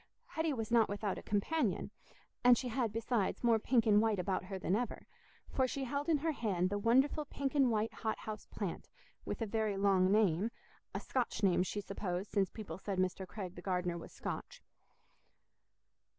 [0.29, 1.91] Hetty was not without a companion,
[2.43, 5.05] and she had, besides, more pink and white about her than ever,
[5.47, 8.89] for she held in her hand the wonderful pink and white hot house plant,
[9.25, 13.27] with a very long name—a Scotch name, she supposed, since people said Mr.
[13.27, 14.63] Craig the gardener was Scotch.